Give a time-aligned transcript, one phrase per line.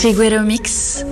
[0.00, 1.04] Figueiro Mix.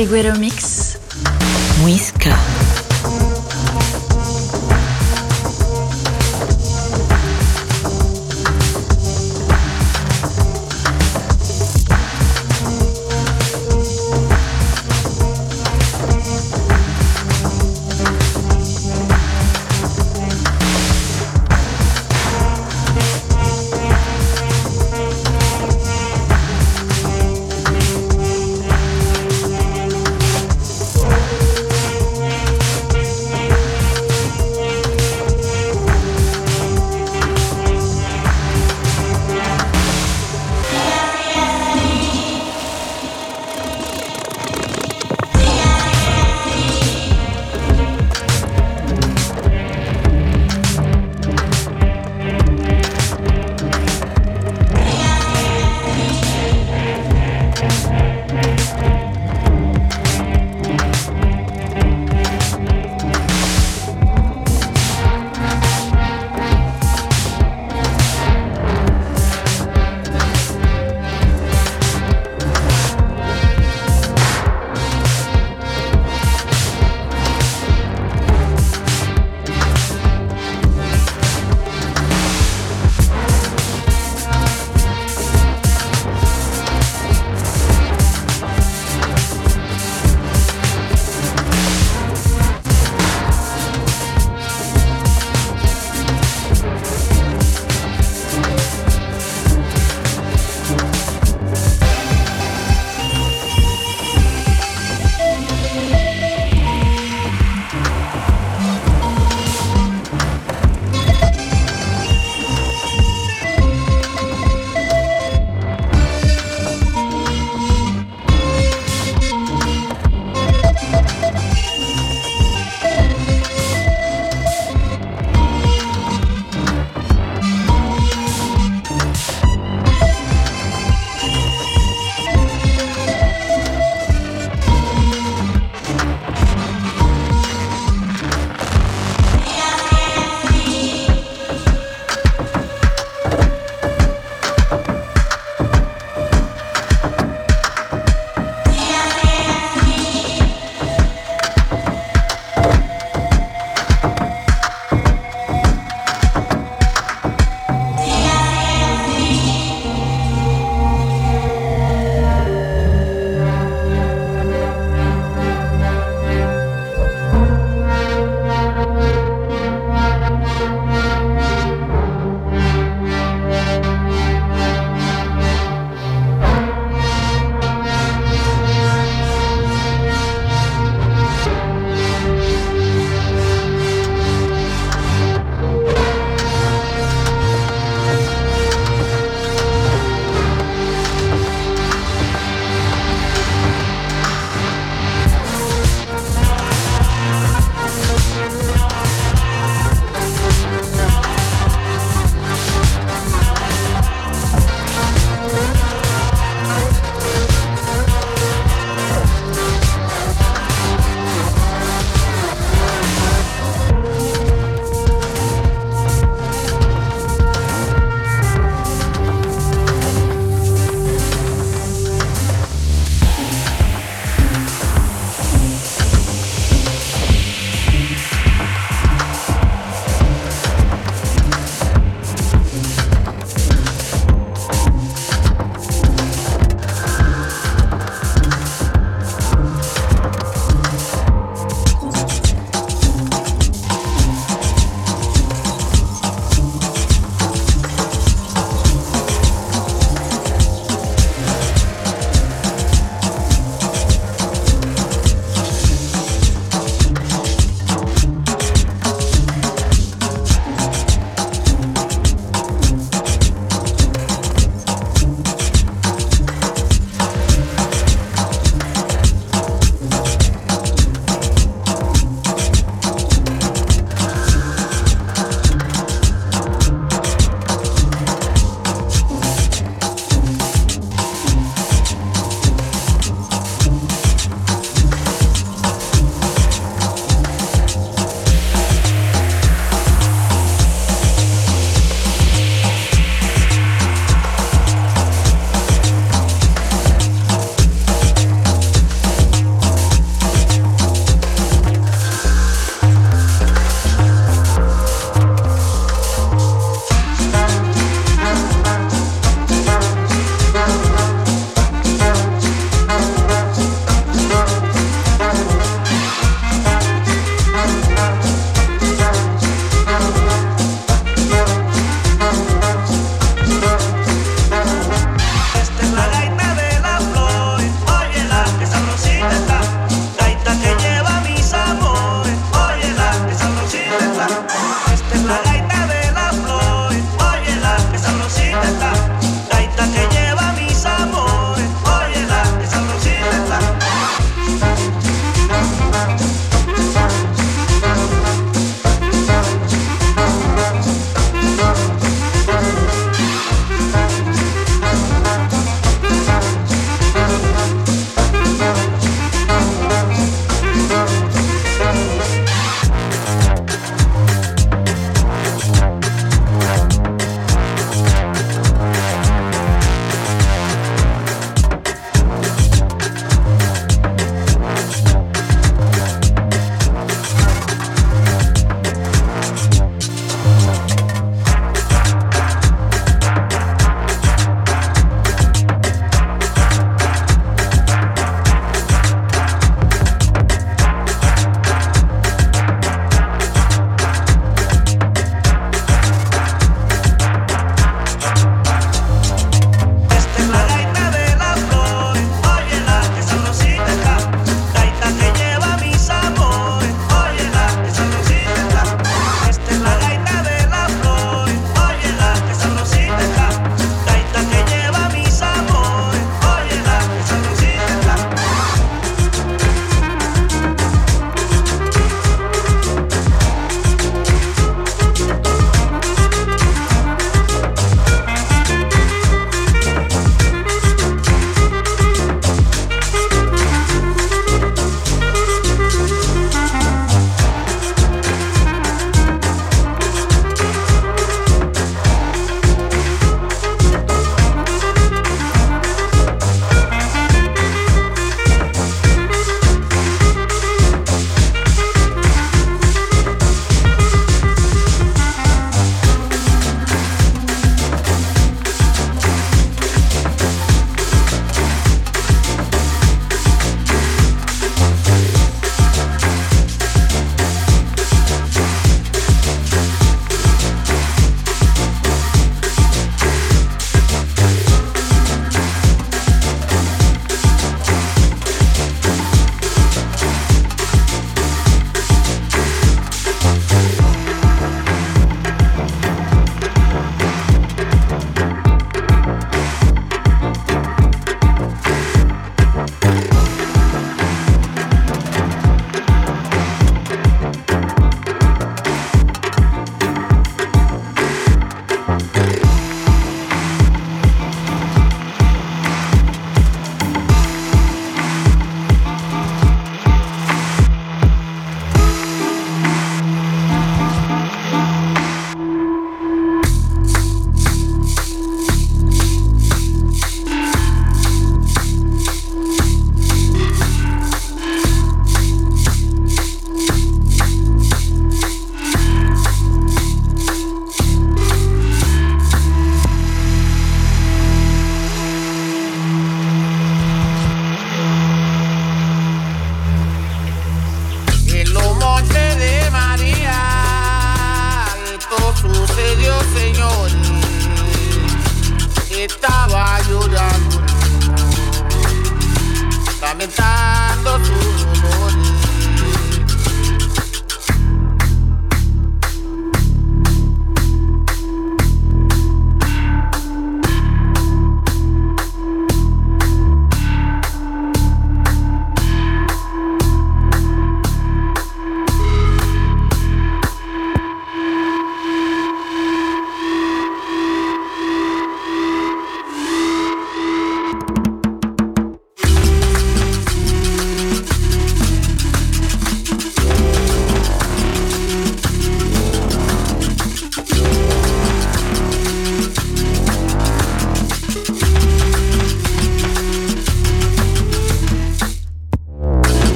[0.00, 0.98] Figuero Mix.
[1.82, 2.59] Muisca.